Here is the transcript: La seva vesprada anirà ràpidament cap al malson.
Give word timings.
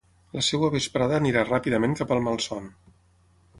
La 0.37 0.41
seva 0.45 0.69
vesprada 0.75 1.19
anirà 1.19 1.45
ràpidament 1.51 1.95
cap 2.01 2.13
al 2.17 2.25
malson. 2.31 2.69